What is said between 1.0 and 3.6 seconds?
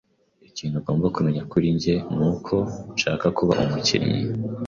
kumenya kuri njye nuko nshaka kuba